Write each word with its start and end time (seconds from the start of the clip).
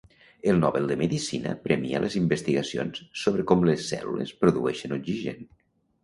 El 0.51 0.59
Nobel 0.61 0.87
de 0.91 0.95
medicina 0.99 1.51
premia 1.65 1.99
les 2.05 2.15
investigacions 2.21 3.03
sobre 3.25 3.45
com 3.51 3.65
les 3.71 3.83
cèl·lules 3.91 4.33
produeixen 4.45 4.97
oxigen. 4.97 5.45